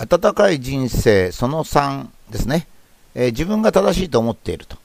[0.00, 2.68] 温かい人生その3ですね、
[3.16, 4.76] えー、自分が正しいと思っていると、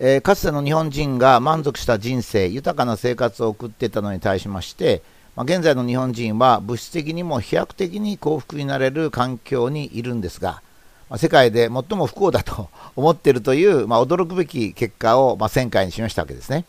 [0.00, 5.02] えー、かつての日本人が満足した人生豊かな生活を送っていたのに対しまして、
[5.36, 10.62] まあ、現在の日本人は物質的にも飛躍的に幸福になれる環境にいるんですが、
[11.08, 16.64] まあ、世界で最も不幸だと 思っているという、まあ、驚くべき結果を、ま前回に示したわけですね、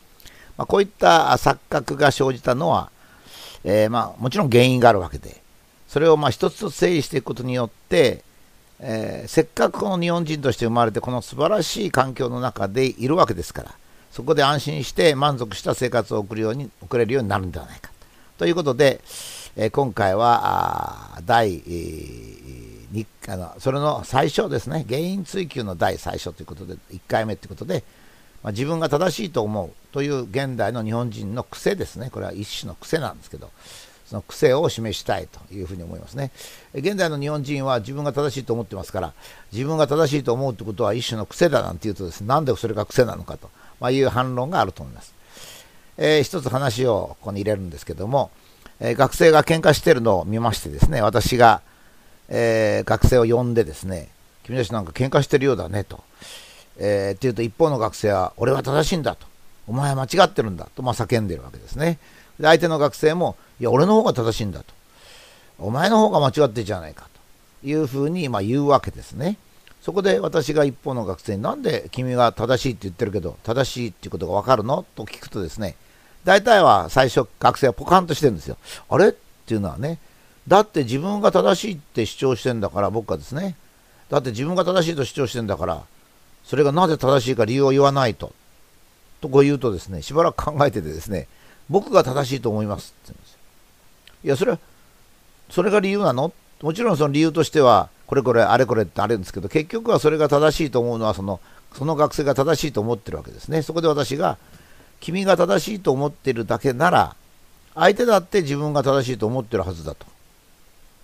[0.55, 2.91] まこういった錯覚が生じたのは、
[3.63, 5.40] えまもちろん原因があるわけで
[5.91, 8.23] それをまあ一つ一つ整理していくことによって、
[8.79, 13.75] えー、せっかくこの日本人として生まれてこの素晴らしい環境の中でいるわけですから
[14.09, 17.91] そこで安心して満足した生活を送るように送れるようになるんではないか
[18.37, 19.01] ということで、
[19.57, 27.83] えー、今回は第、えー、あのそれの最初ですね原因追求の第最初ということで1回目ということで、
[28.43, 32.09] まあ、自分が正しいと思うという現代の日本人の癖ですね。
[32.09, 33.51] これは一種の癖なんですけど
[34.11, 36.31] その癖を示したいというふうに思いますね。
[36.75, 39.13] 現在の日本人は自分が正しいと思ってますから、
[39.53, 45.13] 自分が正しいと思うということは一種の癖だなんていうとですね、なんでそれが癖なのかと、まあ、いう反論があると思います。
[45.97, 48.31] えー、一つ話をここに入れるんですけども、
[48.81, 51.61] えー、学生が喧嘩してるのを見ましてですね、私が、
[52.27, 54.09] えー、学生を呼んでですね、
[54.43, 56.03] 君たちなんか喧嘩してるようだねと。
[56.77, 59.25] えー、って言うと一方の学生は、俺は正しいんだと。
[59.67, 61.97] お前は間違ってるんだと、まあ、叫んでるわけですね。
[62.37, 64.73] で相手の学生も、いや、俺の方が正しいんだと。
[65.59, 67.07] お前の方が間違ってるじゃないか
[67.61, 69.37] というふうにま言うわけですね。
[69.83, 75.75] そこで私が一方の学生に、なんで君が正しいって言ってるけど、正しいっていうことがわかるのと聞くとですね、
[76.23, 78.57] 大体は最初、学生はポカンとしてるんですよ。
[78.89, 79.99] あれっていうのはね、
[80.47, 83.55] だって自分が正しいって主張してんだから、僕はですね、
[84.09, 85.83] だって自分が正しいと主張してんだから、
[86.45, 88.33] それがなぜ正しいか理由を言わないと。
[89.21, 91.27] とこう言うとですね、しばらく考えててですね、
[91.69, 93.30] 僕が正しいと思いますって言うんです。
[94.23, 94.59] いや、それは、
[95.49, 96.33] それが理由なの？
[96.61, 101.39] もちろんその理由としては、これこれ、あれこれってあるんですけど、結局はそれが正しいと思うのはその、
[101.73, 103.61] その学生が正しいと思ってるわけですね。
[103.61, 104.37] そこで私が、
[104.99, 107.15] 君が正しいと思ってるだけなら、
[107.73, 110.05] 相手だって自分が正しいと思ってるはずだと。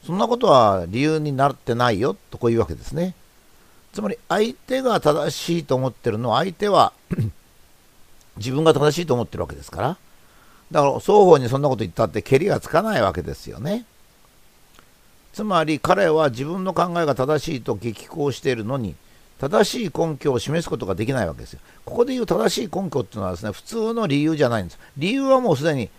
[0.06, 3.16] そんなことは理由になってないよとこういうわけですね。
[3.94, 6.94] つまり相手が正しいと思ってるのは相手は
[8.38, 9.98] 自分が正しいと思ってるわけですから。
[10.72, 13.86] だから双方にそんなこと言ったってけりがつかないわけですよね。
[15.34, 18.96] つまり彼は自分の考えが正しいと激高しているのに
[19.40, 21.60] 正しい根拠を示すことができないわけですよ。
[21.86, 24.80] ここで言う正しい根拠っていうのはですね普通の理由じゃないんです。
[24.98, 25.90] 理由はもうすでに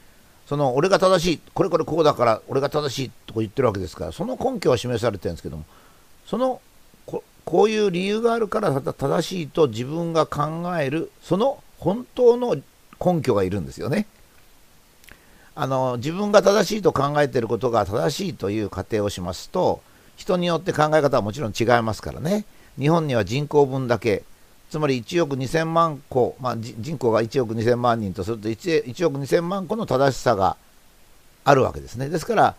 [0.48, 5.64] その俺が正しいこれこれこうだから俺が正しいと言ってるわけですからその根拠は示されてるんですけども
[6.26, 6.60] その
[7.06, 12.56] ここういう理由があるから正しいと自分が考えるその本当の
[13.04, 14.06] 根拠がいるんですよね。
[15.60, 19.80] あの自分が正しいと考えていることが正しいという仮定をしますと
[20.16, 22.44] 人によって考え方はもちろん違いますからね。
[22.78, 24.22] 日本には人口分だけ。
[24.70, 30.56] つまり1億2000万個、まあ、人口が1億2000万人とすると 1, 1億2000万個の正しさが
[31.44, 32.08] あるわけですね。
[32.08, 32.54] ですから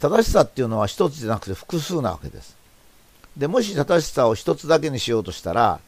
[0.00, 2.56] 正しさっていうのは1つじゃなくて複数なわけです。
[3.36, 5.78] でもし正しさを1つだけにしようとしたら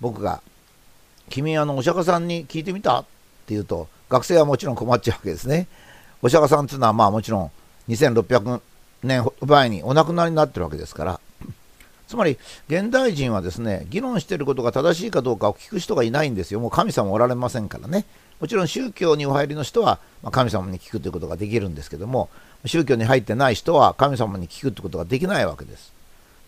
[0.00, 0.40] 僕が
[1.28, 3.08] 「君あのお釈迦さんに聞いてみた?」って
[3.48, 5.68] 言うと学生はもちろん困っちゃうわけですね。
[6.20, 7.50] お釈迦さんというのはまあもちろん
[7.88, 8.60] 2600
[9.04, 11.20] 年前にお亡くなりになってるわけですから、
[12.08, 12.36] つまり
[12.68, 16.58] 現代人はですね、議論していることが正しいかどうかを聞く人がいないんですよ。
[16.58, 18.04] もう神様おられませんからね。
[18.40, 22.28] もちろん宗教にお入りの人は、ま神様に聞くということができるんですけども、
[22.66, 25.92] 宗教に入ってない人は神様に聞くということができないわけです。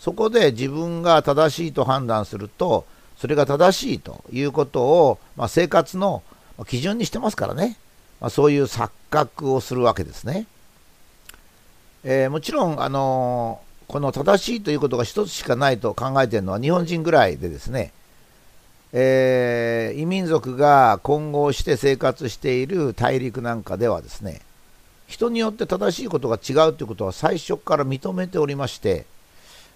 [0.00, 2.84] そこで自分が正しいと判断すると、
[3.18, 6.24] それが正しいということを、まあ、生活の
[6.66, 7.76] 基準にしてますからね、
[8.20, 10.46] まあ、そういう錯覚をするわけですね。
[12.04, 17.92] えー、もちろん、あのー、この正しいということが一つしかないと考えているのは日本人ぐらいでですね、
[18.92, 24.40] えー、異民族が混合して生活している大陸なんかではですね
[25.06, 29.06] 人によって正しいことが違うということは最初から認めておりまして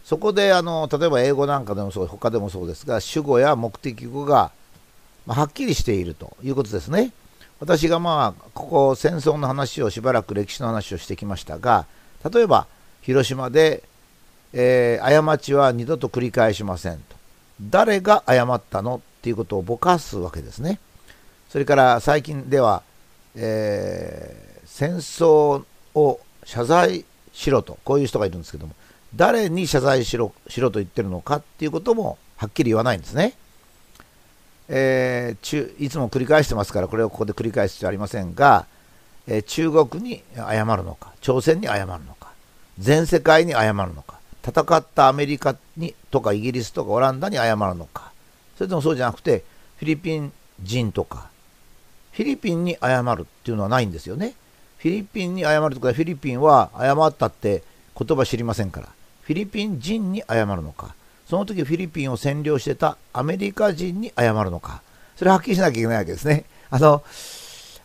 [0.05, 4.51] そこであの例えば英語なんかでもそう他でもそうですが主語や目的語が
[5.27, 7.13] ま、はっきりしているということですね。
[7.61, 11.87] 私がまあここ戦争の話をしばらく歴史の話をしてきましたが
[12.31, 12.67] 例えば
[13.01, 13.83] 広島で、
[14.53, 17.17] えー、過ちは二度と繰り返しませんと。
[17.61, 20.79] 誰が謝ったのっていうことをぼかすわけですね。
[21.49, 22.83] それから最近では、
[23.35, 25.65] えー、戦争
[25.95, 28.75] を謝罪しろとこういう人がいるんですけども
[29.15, 33.35] 誰に謝罪しろしろと言ってるのかっていうこともはっきり言わないんですね。
[34.69, 38.67] えー、中いつも繰り返してますからこれをここで繰り返す必要ありませんが、
[39.27, 42.31] えー、中国に謝るのか朝鮮に謝るのか
[42.79, 48.13] 全世界に謝るのか戦ったアメリカにとかイギリスとかオランダに謝るのか
[48.57, 49.45] それともそうじゃなくて
[49.79, 50.33] フィリピン
[50.63, 51.29] 人とか
[52.13, 54.33] フィリピンに謝るっていうのはないんですよね。
[54.79, 57.63] フィリピンに謝るとかフィリピンは謝ったって
[57.99, 58.89] 言葉知りませんから
[59.23, 60.95] フィリピン人に謝るのか
[61.29, 64.83] その時フィリピンを占領してたアメリカ人に謝るのか
[65.17, 67.03] それはっきりしなきゃいけないわけですねあの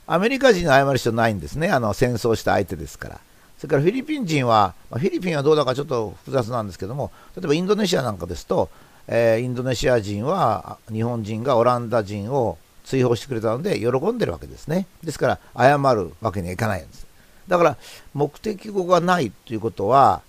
[0.07, 3.19] アメリカ人に謝る必要ないんですねあの戦争した相手ですから
[3.61, 8.71] それからフィリピン人は、フィリピンはどうだかちょっと複雑なんですけども、例えばインドネシアなんかですと、
[9.07, 14.87] えー、インドネシア人は日本人がオランダ人を追放してくれたので喜んでるわけですね。
[15.03, 17.05] ですから謝るわけにはいかないんです。
[17.47, 17.77] だから
[18.15, 20.23] 目的語がないということは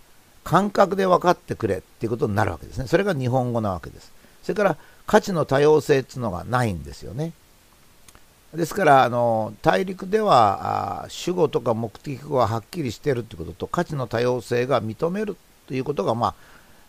[0.44, 2.87] 感覚で分かってくれっていうことになるわけですね。
[2.87, 4.12] それが日本語なわけです。
[4.43, 7.33] それから価値の多様性っていうのがないんですよね。
[8.55, 15.37] ですからあの大陸では主語とか目的語がはっきりしてるということと価値の多様性が認める
[15.67, 16.35] ということが、ま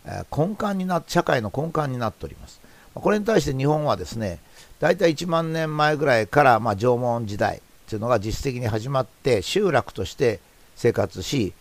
[0.06, 2.60] あ、根幹にな社会の根幹になっております。
[2.96, 4.40] これに対して日本はですね
[4.80, 10.40] 大体1万年前ぐらいから、まあ、縄文時代というのが実質的に始まって集落として
[10.76, 11.54] 生活し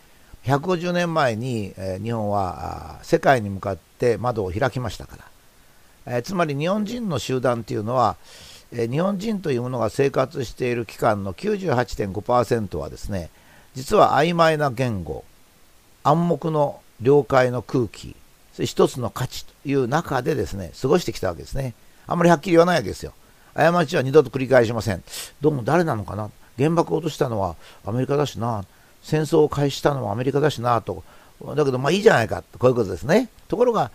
[0.44, 5.16] 150年前に、え、日本は世界に向かって窓を開きましたか
[6.06, 8.16] ら、え、つまり日本人の集団というのは
[8.72, 13.30] え日本人というものが生活している期間の98.5%はですね
[13.74, 15.24] 実は曖昧な言語
[16.02, 18.16] 暗黙の了解の空気
[18.58, 21.74] 一つの価値という中でですね過ごしてきたわけですね。
[22.06, 23.14] あんまりはっきり言わないわけですよ。
[23.54, 25.02] 過ちは二度と繰り返しません。
[25.40, 26.30] どうも誰なのかな？
[26.58, 27.56] 原爆を落としたのは
[27.86, 28.64] アメリカだしな。
[29.02, 31.02] 戦争を開始したのはアメリカだしなと。
[31.56, 33.28] だけどまあいいじゃないかこういうことですね。
[33.48, 33.90] ところが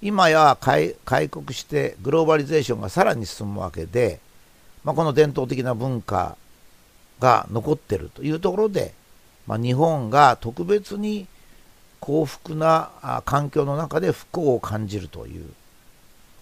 [0.00, 0.94] 今や開
[1.28, 4.20] 国してグローバリゼーションがさらに進むわけで、
[4.84, 6.36] まあ、この伝統的な文化
[7.20, 8.22] が残ってると。
[8.22, 8.94] いうところで、
[9.46, 11.28] まあ、日本が特別に
[12.00, 15.46] 幸福な環境の中で不幸を感じるという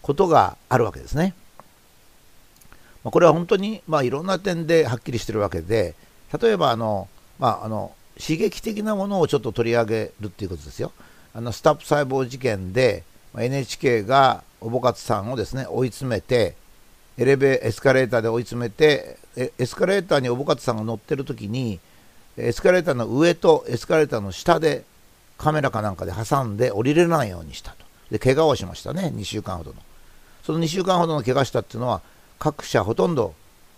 [0.01, 1.35] ことがあるわけですね。
[3.05, 5.95] まあ、これは本当に、まあ、いろんな点ではっきりしてるわけで
[6.39, 7.09] 例えばあの、
[7.39, 10.93] まあ、あの刺激的なものをちょっと取り上げるっていうことですよ。
[11.35, 13.05] あのスタップ細胞事件で
[13.37, 16.55] NHK がおぼかつさんをですね追い詰めて
[17.17, 21.79] エレベエスカレーターで追い詰めてエスカレーターにおぼかつさんが乗ってる時に
[22.37, 24.85] エスカレーターの上とエスカレーターの下で
[25.39, 27.85] カメラかなんかで挟んで降りれないようにしたと。
[28.11, 29.77] で怪我をしましたね2週間ほどの。
[30.43, 32.03] その2週間ほどの怪我したっていうのは
[32.39, 33.35] 各社ほとんど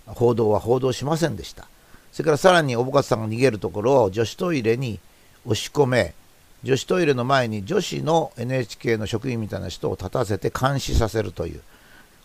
[0.06, 1.68] 報道は報道しませんでした。
[2.12, 5.00] それからさらにおぼかつさんが逃げるところを女子トイレに
[5.44, 6.14] 押し込め
[6.62, 11.60] 女子トイレの前に女子の NHK の職員みたいな人を立たせて監視させるという。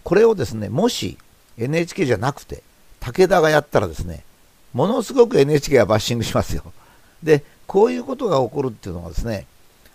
[0.04, 1.18] これをですねもし
[1.58, 2.62] NHK じゃなくて
[3.00, 4.24] 武田がやったらですね
[4.74, 6.64] ものすごく NHK はバッシングしますよ。
[7.24, 9.48] でこういうことが起こるっていうのはですね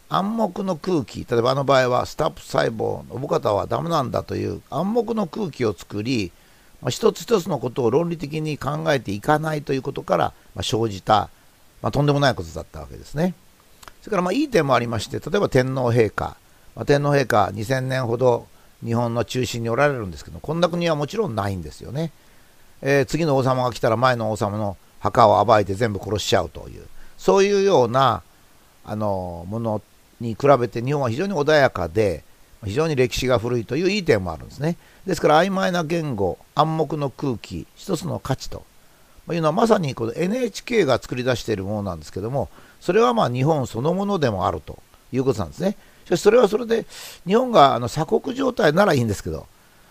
[0.09, 6.33] 暗黙の空気例えばあの場合はスタップ細胞のおぼかたはダメなんだという暗黙の空気を作り、
[6.83, 10.25] まあ、一つ一つのことを論理的に考えていかないということから、
[10.55, 11.31] まあ、生じた、
[11.81, 13.35] まあ、とんでもないことだったわけですね。
[14.03, 16.37] それからまあいい点もありまして、例えば天皇陛下、
[16.75, 18.47] まあ、天皇陛下2000年ほど
[18.85, 22.11] 日本の中心におられるんですけど、こんな国はもちろんないんですよね。
[22.83, 26.83] えー、次の王様が来たら前の王様の墓を暴いて全部殺しちゃうという、
[27.17, 28.23] そういうような
[28.85, 29.83] あのもの
[30.21, 32.25] に比べて日本は非常に穏やかで、
[32.65, 34.77] 非常に歴史が古いといういい点もあるんですね。
[35.07, 38.65] ですから曖昧な言語、暗黙の空気、一つの価値と
[39.31, 42.49] いうのはまさにこの NHK が作り出しているものなんですけども、
[42.81, 44.79] それはまあ日本そのものでもあると
[45.13, 45.77] いうことなんですね。
[46.05, 46.87] しかしそれはそれで
[47.27, 49.47] 日本があの鎖国状態ならいいんですけど、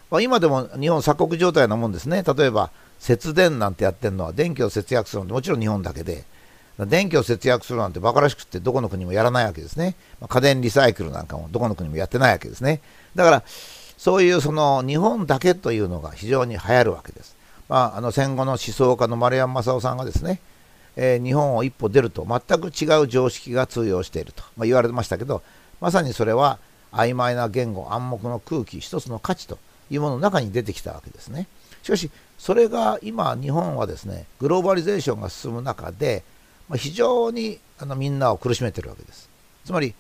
[0.10, 2.24] まあ、今でも日本鎖国状態なもんですね。
[2.24, 6.26] 例えば節電なんてやってるのは電気を節約するのでもちろん日本だけで、
[6.86, 9.96] 電気を節約するなんて馬鹿らしくってどこの国もやらないわけですね。
[10.20, 12.82] ま、家電リサイクルなんかもどこの国もやってないわけですね。
[13.16, 13.44] だから
[13.98, 17.36] そういうその日本だけというのが非常に流行るわけです。
[17.70, 20.42] まあ、あの戦後の思想家の丸山正夫さんがですね、
[20.96, 25.42] えー、日本を一歩出ると全く違う常識が通用していると、まあ、言われてましたけど
[25.80, 26.60] まさにそれは
[26.92, 29.58] 曖昧な言語暗黙の空気一つの価値と
[29.90, 31.48] いうものの中に出てきたわけですね
[31.84, 36.24] しかしそれが今日本はですねグローバリゼーションが進む中で、
[36.72, 39.30] ま、非常にあのみんなを苦しめてるわけです。
[39.66, 39.94] つまり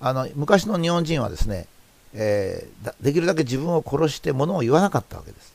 [0.00, 1.66] あの昔の日本人はですね、
[2.14, 5.54] えー、できるだけ自分を殺してものを言わなかったわけです。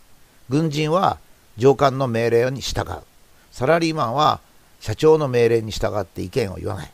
[0.49, 1.19] 軍人は
[1.57, 3.03] 上官の命令に従う。
[3.51, 4.39] サラリーマンは
[4.79, 6.91] 社長の命令に従って意見を言わない。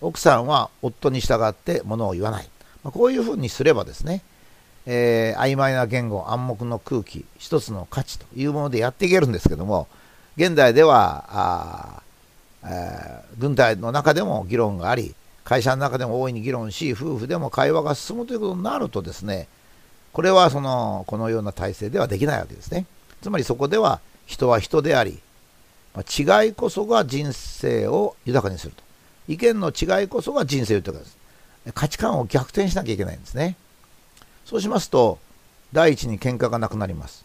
[0.00, 2.48] 奥さんは夫に従ってものを言わない、
[2.82, 4.22] まあ、こういうふうにすればですね、
[4.86, 9.88] えー、曖昧な言語暗黙の空気一つの価値というものでやっていけるんですけども
[10.36, 12.02] 現代ではあ、
[12.64, 19.48] えー、軍隊の中でも議論があり会社の中でも大いに議論し夫婦でも会話が進むということになるとですね
[20.14, 22.86] これはそのこのような体制ではできないわけですね。
[23.20, 25.18] つまりそこでは人は人であり、
[25.96, 28.84] 違いこそが人生を豊かにすると。
[29.26, 31.18] 意見の違いこそが人生を豊かです
[31.72, 33.56] 価値観を逆転しなきゃいけないんですね。
[34.44, 35.18] そうしますと
[35.72, 37.24] 第一に喧嘩がなくなります。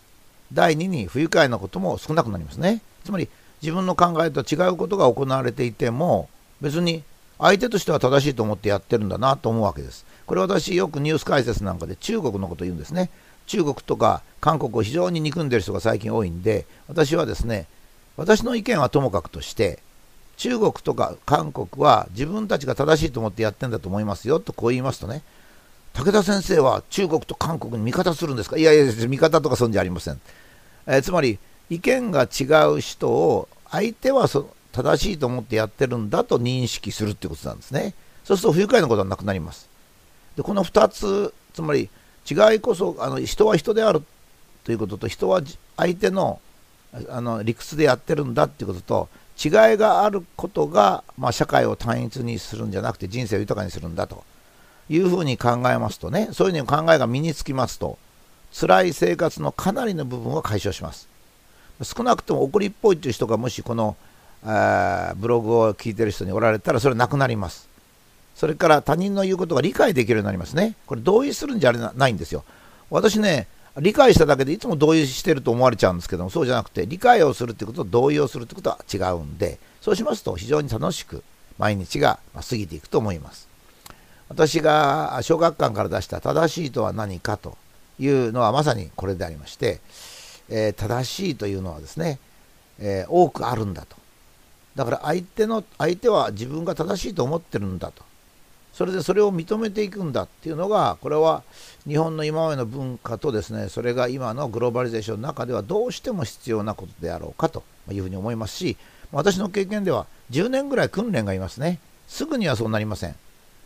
[0.51, 2.81] 第2に不愉快なことも少なくなりますね。
[3.05, 3.29] つまり
[3.61, 6.29] 自分の考えと違うことが行われていても
[6.61, 7.03] 別に
[7.37, 10.05] 相手としては正しいと思ってやってるんだなと思うわけです。
[10.25, 13.09] これ私よくニュース解説なんかで中国のこと言うんですね。
[13.47, 17.65] 中国とか韓国を非常に憎んでる人が最近多いんで私はですね
[18.15, 19.79] 私の意見はともかくとして
[20.37, 25.23] 中国とか韓国は自分たちが正しいと思ってやってんだと思いますよとこう言いますとね
[25.93, 28.57] 武田先生は中国と韓国に味方するんですか？
[28.57, 30.21] いやいや味方とかそんじゃありません
[30.85, 37.93] えー、つまり意見が違う人を相手はそ正しいと思ってやってるんだと認識するってことなんですね。
[38.23, 39.69] そうすると不愉快なことはなくなります。
[40.35, 41.89] でこの2つつまり
[42.29, 44.03] 違いこそあの人は人である
[44.63, 45.41] ということと人は
[45.77, 46.39] 相手の
[47.09, 49.09] あの理屈でやってるんだっていうことと
[49.43, 54.23] 違いがあることが、まあ、社会を単一にするんじゃなくて人生を豊かにするんだと
[54.89, 57.97] いうふうに考えますとねそういうふうに考えが身につきますと
[58.51, 61.07] 辛い生活のかなりの部分を解消します
[61.81, 63.95] 少なくとも怒りっぽいという人がもしこの
[64.41, 67.67] ブログを聞いてる人におられたらそれはなくなります。
[68.35, 70.75] それから他人の言うことが理解できるようになりますね。
[70.85, 72.43] これ同意するんじゃないんですよ。
[72.89, 81.23] 私ね理解しただけでいつも同意してると思われちゃうんですけどもそうじゃなくて理解をするってことと同意をするってことは違うんでそうしますと非常に楽しく
[81.57, 83.47] 毎日が過ぎていくと思います。
[84.29, 87.57] 私が小学館から出した正しいとは何かと
[87.99, 89.79] いうのはまさにこれでありまして、
[90.49, 92.19] えー、正しいというのはですね、
[92.79, 93.95] えー、多くあるんだと。
[94.75, 98.03] だから相手の相手は自分が正しいと思ってるんだと。
[98.73, 101.43] それでそれを認めていくんだっていうのがこれは
[101.87, 108.77] 日本の今までの文化とですねそれが今のグローバリゼーションの中ではどうしても必要なことであろうかというふうに思いますし
[109.11, 111.79] 私の経験では10年ぐらい訓練がいますね。
[112.07, 113.15] すぐにはそうなりません。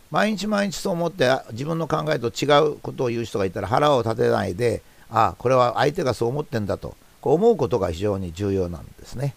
[0.10, 4.82] 毎日毎日そう思って自分の考えと違うことを言う人がいたら腹を立てないで
[5.14, 9.36] ああこれは相手がそう思ってんだとこう思うことが非常に重要なんですね。